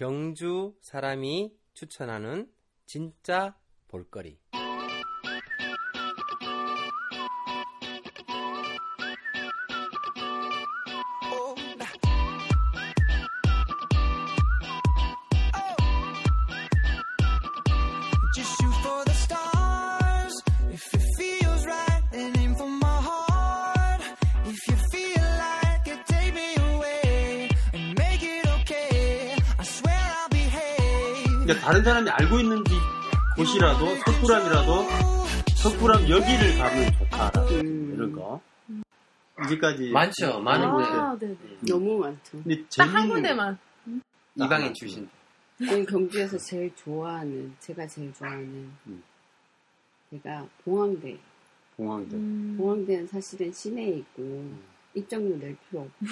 [0.00, 2.50] 경주 사람이 추천하는
[2.86, 3.54] 진짜
[3.86, 4.38] 볼거리.
[31.50, 32.72] 그러니까 다른 사람이 알고 있는지
[33.36, 34.86] 곳이라도 석굴암이라도
[35.56, 37.92] 석굴암 여기를 가면 좋다 음.
[37.94, 38.40] 이런 거
[39.44, 40.38] 이제까지 많죠.
[40.40, 41.36] 많은데 아, 네네.
[41.68, 42.42] 너무 많죠.
[42.44, 43.58] 근데 딱 한 군데만.
[44.36, 45.08] 이방인 출신.
[45.58, 49.02] 저는 경주에서 제일 좋아하는, 제가 제일 좋아하는, 음.
[50.10, 51.18] 제가 봉황대.
[51.76, 52.54] 공항들 음.
[52.58, 54.52] 봉황대는 사실은 시내에 있고,
[54.94, 56.06] 입장료 낼 필요 없고,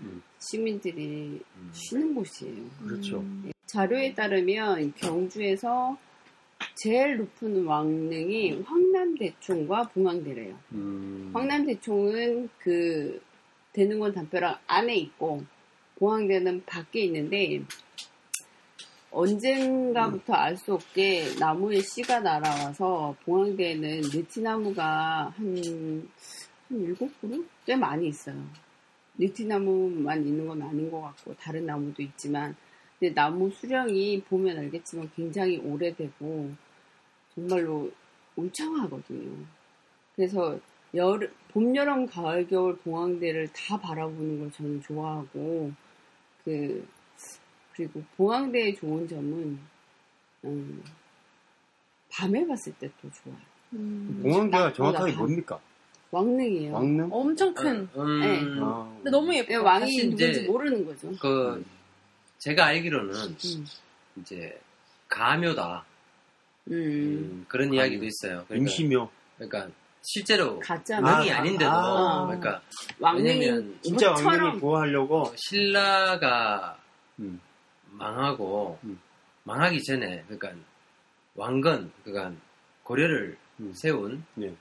[0.00, 0.22] 음.
[0.38, 1.70] 시민들이 음.
[1.72, 2.64] 쉬는 곳이에요.
[2.82, 3.24] 그렇죠.
[3.72, 5.96] 자료에 따르면 경주에서
[6.74, 10.58] 제일 높은 왕릉이 황남대총과 봉황대래요.
[10.72, 11.30] 음.
[11.32, 13.22] 황남대총은 그
[13.72, 15.44] 대능원 담벼락 안에 있고
[15.98, 17.62] 봉황대는 밖에 있는데
[19.12, 26.08] 언젠가부터 알 수 없게 나무에 씨가 날아와서 봉황대에는 느티나무가 한,
[26.68, 27.46] 한 7그루?
[27.66, 28.42] 꽤 많이 있어요.
[29.16, 32.56] 느티나무만 있는 건 아닌 것 같고 다른 나무도 있지만
[33.00, 36.50] 근데 나무 수령이 보면 알겠지만 굉장히 오래되고
[37.34, 37.90] 정말로
[38.36, 39.38] 울창하거든요.
[40.14, 40.58] 그래서
[40.94, 45.72] 여름, 봄, 여름, 가을, 겨울 봉황대를 다 바라보는 걸 저는 좋아하고
[46.44, 46.86] 그
[47.74, 49.58] 그리고 봉황대의 좋은 점은
[50.44, 50.82] 음,
[52.10, 53.38] 밤에 봤을 때 또 좋아요.
[53.72, 54.20] 음.
[54.24, 55.20] 낮보다 정확하게 밤.
[55.20, 55.60] 뭡니까?
[56.10, 56.74] 왕릉이에요.
[56.74, 57.08] 왕릉?
[57.12, 57.88] 엄청 큰.
[57.96, 58.42] 음, 네.
[58.60, 58.92] 아.
[58.96, 59.62] 근데 너무 왜 예뻐요.
[59.62, 61.10] 왕이 사실 누군지 모르는 거죠.
[61.20, 61.64] 그
[62.40, 63.66] 제가 알기로는 음.
[64.16, 64.58] 이제
[65.08, 65.84] 가묘다
[66.68, 66.72] 음.
[66.72, 68.44] 음, 그런 이야기도 있어요.
[68.48, 69.68] 그러니까, 임시묘 그러니까
[70.02, 72.26] 실제로 가짜 왕이 아, 아닌데도 아.
[72.26, 72.62] 그러니까
[72.98, 76.78] 왕릉이 왜냐면 진짜 왕릉을 구하려고 신라가
[77.18, 77.40] 음.
[77.92, 78.98] 망하고 음.
[79.44, 80.52] 망하기 전에 그러니까
[81.34, 82.34] 왕건 그러니까
[82.82, 83.72] 고려를 음.
[83.74, 84.52] 세운 네.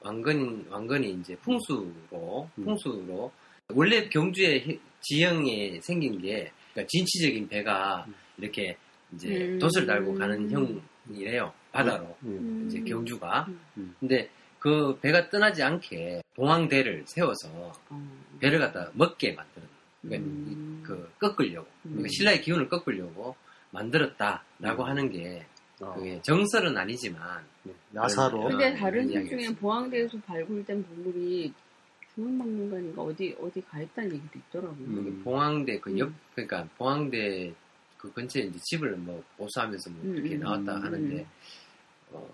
[0.00, 2.64] 왕건 왕건이 이제 풍수로 음.
[2.64, 3.30] 풍수로
[3.74, 8.14] 원래 경주의 해- 지형에 생긴 게 그러니까 진취적인 배가 음.
[8.38, 8.76] 이렇게
[9.14, 9.58] 이제 음.
[9.58, 12.66] 돛을 달고 가는 형이래요 바다로 음.
[12.68, 13.46] 이제 경주가
[13.76, 13.94] 음.
[14.00, 18.18] 근데 그 배가 떠나지 않게 봉황대를 세워서 어.
[18.40, 19.68] 배를 갖다 먹게 만드는
[20.02, 20.80] 그러니까 음.
[20.82, 22.08] 이- 그 꺾으려고 그러니까 음.
[22.08, 23.36] 신라의 기운을 꺾으려고
[23.70, 24.88] 만들었다라고 음.
[24.88, 25.44] 하는 게
[25.80, 25.94] 어.
[25.94, 27.72] 그게 정설은 아니지만 네.
[27.90, 29.54] 나사로 어, 근데 다른 책 중에 있어요.
[29.56, 31.52] 보황대에서 발굴된 보물이
[32.18, 34.86] 중앙박물관인가 어디 어디 가 있다는 얘기도 있더라고요.
[34.88, 35.20] 음.
[35.22, 36.16] 봉황대 그옆 음.
[36.34, 37.54] 그러니까 봉황대
[37.96, 40.82] 그 근처에 이제 집을 뭐 보수하면서 뭐 음, 이렇게 음, 나왔다 음.
[40.82, 41.26] 하는데
[42.10, 42.28] 어,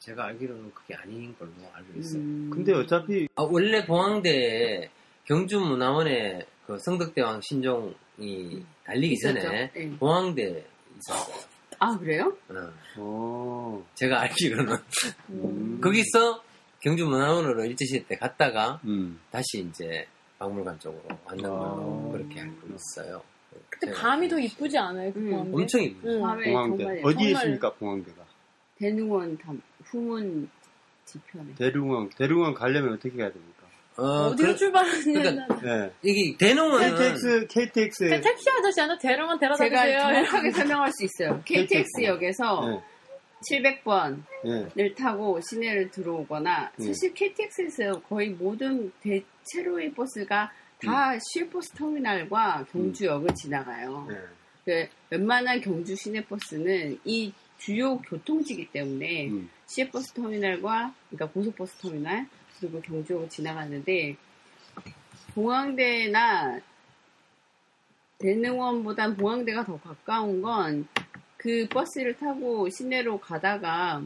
[0.00, 2.20] 제가 알기로는 그게 아닌 걸로 알고 있어요.
[2.20, 2.50] 음.
[2.52, 4.90] 근데 어차피 아, 원래 봉황대에
[5.24, 9.40] 경주문화원에 그 성덕대왕 신종이 달리기 있었죠.
[9.40, 9.96] 전에 네.
[9.98, 10.66] 봉황대
[10.98, 11.46] 있었어요.
[11.78, 12.36] 아 그래요?
[12.48, 13.86] 어, 어.
[13.94, 14.76] 제가 알기로는
[15.30, 15.80] 음.
[15.80, 16.42] 거기서
[16.90, 19.18] 경주문화원으로 일제시대 때 갔다가 음.
[19.32, 20.06] 다시 이제
[20.38, 21.48] 박물관 쪽으로 왔는 아.
[21.48, 23.22] 걸로 그렇게 알고 있어요.
[23.70, 25.12] 근데 밤이 더 이쁘지 않아요?
[25.12, 25.30] 그 음.
[25.32, 25.50] 밤에?
[25.52, 26.08] 엄청 이쁘죠.
[26.08, 26.22] 응.
[26.22, 28.22] 밤에 공항대 정말 정말- 있습니까 공항대가?
[28.78, 30.48] 대능원 담 후문
[31.06, 31.54] 뒤편에.
[31.56, 33.56] 대릉원 대릉원 가려면 어떻게 가야 됩니까?
[33.96, 35.20] 어, 어디로 그, 출발하느냐.
[35.22, 35.92] 그러니까 네.
[36.02, 39.98] 이게 대농원은 KTX KTX 그 택시 아저씨한테 대령만 데려다 제가 주세요.
[40.00, 41.40] 정확하게 설명할 수 있어요.
[41.46, 42.82] KTX역에서 네.
[43.50, 44.22] 700번을
[44.74, 44.94] 네.
[44.94, 46.84] 타고 시내를 들어오거나 음.
[46.84, 54.06] 사실 KTX에서 거의 모든 대체로의 버스가 다 시외버스 터미널과 경주역을 지나가요.
[54.08, 54.16] 네.
[54.64, 59.48] 그 웬만한 경주 시내버스는 이 주요 교통지기 때문에 음.
[59.66, 62.26] 시외버스 터미널과 그러니까 고속버스 터미널
[62.58, 64.16] 그리고 경주역을 지나가는데
[65.34, 66.60] 봉황대나
[68.18, 70.88] 대능원보단 봉황대가 더 가까운 건
[71.46, 74.02] 그 버스를 타고 시내로 가다가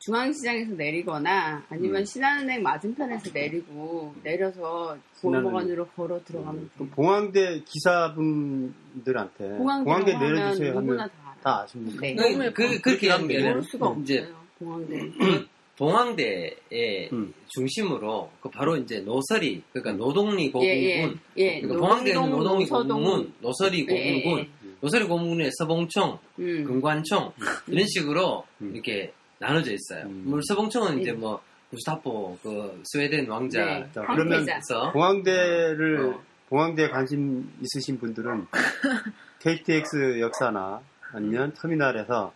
[0.00, 2.04] 중앙시장에서 내리거나 아니면 음.
[2.04, 6.88] 신한은행 맞은편에서 내리고 내려서 공무원으로 걸어 들어가면 그 돼요.
[6.94, 11.36] 봉황대 기사분들한테 봉황대 봉황대 하면 내려주세요 누구나 하면 다.
[11.42, 12.00] 다 아십니까?
[12.02, 12.10] 네.
[12.10, 12.52] 예뻐.
[12.52, 14.36] 그, 그렇게 하는 게 모를 수가 이제 없어요.
[14.58, 14.98] 봉황대.
[15.18, 17.32] 그 동황대의 음.
[17.48, 21.60] 중심으로 그 바로 이제 노설이 그러니까 노동리 고군군 예, 예, 예.
[21.62, 22.66] 그러니까 봉황대는 노동리.
[22.66, 24.96] 고군군 노설이 예, 예, 고군군 예.
[24.96, 26.64] 노설이 고군군의 서봉청 음.
[26.64, 27.32] 금관청
[27.66, 28.72] 이런 식으로 음.
[28.74, 30.06] 이렇게 나눠져 있어요.
[30.06, 30.22] 음.
[30.26, 31.14] 물 서봉청은 이제 예.
[31.14, 31.40] 뭐
[31.70, 33.90] 구스타포 그 스웨덴 왕자 네.
[33.92, 34.60] 자, 그러면 황태자.
[34.62, 36.20] 서 봉황대를 어.
[36.48, 38.46] 봉황대에 관심 있으신 분들은
[39.40, 40.80] KTX 역사나
[41.12, 42.32] 아니면 터미널에서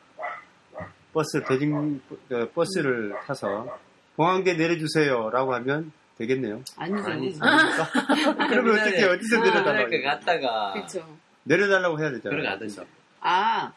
[1.12, 2.00] 버스 대중
[2.32, 3.78] 어, 버스를 타서
[4.16, 6.62] 봉황대 내려주세요라고 하면 되겠네요.
[6.76, 7.10] 아니죠.
[7.10, 7.40] 아니지.
[8.50, 9.90] 그러면 어떻게 어디서 아, 내려달라고?
[9.90, 11.06] 그 갔다가 그렇죠.
[11.44, 12.40] 내려달라고 해야 되잖아요.
[12.42, 12.80] 걸어가든지.
[13.20, 13.72] 아,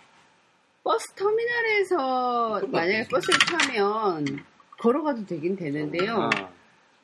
[0.83, 4.25] 버스 터미널에서 만약에 버스를 타면
[4.80, 6.30] 걸어가도 되긴 되는데요.
[6.33, 6.50] 아,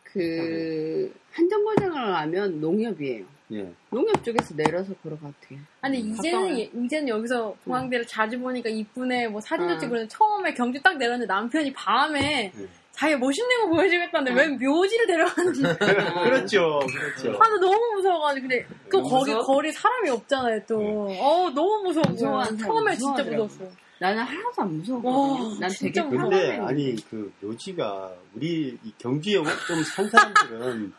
[0.04, 3.26] 그 한정거장을 가면 농협이에요.
[3.52, 3.74] 예.
[3.90, 5.60] 농협 쪽에서 내려서 걸어가도 돼요.
[5.82, 6.58] 아니 이제는 가까워요.
[6.60, 9.80] 예- 이제는 여기서 공항대를 자주 보니까 이쁘네 뭐 사진도 응.
[9.80, 12.68] 찍고 그러는데 처음에 경주 딱 내렸는데 남편이 밤에 네.
[12.92, 15.62] 자기 멋있는 거 보여주겠다는데 왜 묘지를 데려가는지
[16.24, 17.38] 그렇죠, 그렇죠.
[17.42, 19.46] 아, 나 너무 무서워가지고 근데 또 너무 거기 무서워?
[19.46, 21.08] 거리 사람이 없잖아요 또.
[21.20, 22.04] 어 너무 무서워.
[22.44, 23.44] 사람 처음에 진짜 무서워하더라고.
[23.46, 23.72] 무서웠어.
[24.00, 24.84] 나는 하나도 안.
[25.04, 26.30] 와, 난 진짜 되게 무서워.
[26.30, 26.68] 근데 편안해.
[26.68, 30.94] 아니 그 묘지가 우리 이 경주에 좀 산 사람들은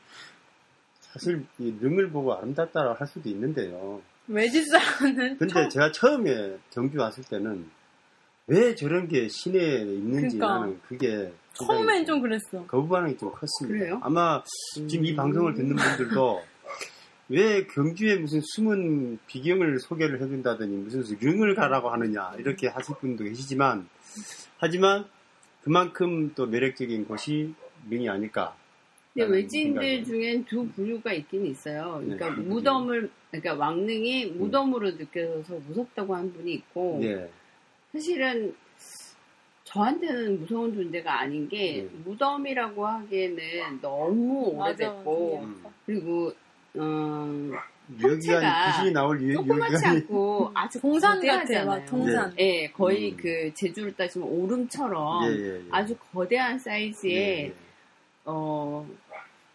[1.01, 4.01] 사실 이 능을 보고 아름답다고 할 수도 있는데요.
[4.65, 7.69] 사람은 근데 처음- 제가 처음에 경주 왔을 때는
[8.47, 10.47] 왜 저런 게 시내에 있는지 그러니까.
[10.61, 11.33] 나는 그게
[11.67, 12.67] 처음엔 상당히 좀 그랬어.
[12.67, 13.79] 거부 반응이 좀 컸습니다.
[13.79, 14.01] 그래요?
[14.03, 14.43] 아마
[14.89, 16.43] 지금 이 방송을 듣는 분들도
[17.29, 23.89] 왜 경주에 무슨 숨은 비경을 소개를 해준다더니 무슨 릉을 가라고 하느냐 이렇게 하실 분도 계시지만
[24.59, 25.05] 하지만
[25.63, 27.55] 그만큼 또 매력적인 곳이
[27.89, 28.57] 릉이 아닐까.
[29.15, 30.05] 근데 외지인들.
[30.05, 32.01] 중엔 두 부류가 있긴 있어요.
[32.03, 32.43] 그러니까 네.
[32.43, 37.29] 무덤을, 그러니까 왕릉이 무덤으로 느껴져서 무섭다고 한 분이 있고, 예.
[37.93, 38.55] 사실은
[39.65, 41.89] 저한테는 무서운 존재가 아닌 게 네.
[42.05, 44.91] 무덤이라고 하기에는 너무 맞아.
[44.91, 45.65] 오래됐고 음.
[45.87, 46.33] 그리고
[46.75, 47.51] 어,
[48.03, 51.67] 여기가 형체가 귀신이 나올 유- 조그맣지 않고 아주 동산 같아, 거대하잖아요.
[51.67, 52.33] 막 동산.
[52.39, 53.17] 예, 거의 음.
[53.17, 55.63] 그 제주를 따지면 오름처럼 예, 예, 예.
[55.71, 57.53] 아주 거대한 사이즈의 예, 예.
[58.25, 58.87] 어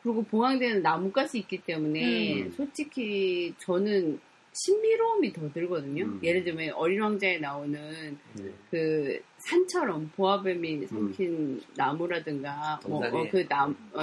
[0.04, 2.52] 그리고 봉황대는 나무가지 있기 때문에 음.
[2.56, 4.20] 솔직히 저는
[4.56, 6.06] 신비로움이 더 들거든요.
[6.06, 6.20] 음.
[6.24, 8.54] 예를 들면 어린 왕자에 나오는 예.
[8.72, 13.06] 그 산처럼 보아뱀이 삼킨 나무라든가 뭐.
[13.06, 14.02] 어, 그 남, 어,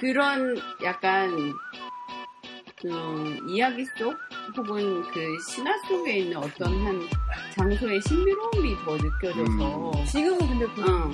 [0.00, 1.30] 그런 약간
[2.84, 4.16] 어, 이야기 속
[4.56, 7.00] 혹은 그 신화 속에 있는 어떤 한
[7.54, 11.12] 장소의 신비로움이 더 느껴져서 지금은 근데 그 어,